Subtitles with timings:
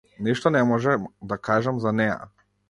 [0.27, 1.05] Ништо не можам
[1.35, 2.19] да кажам за неа.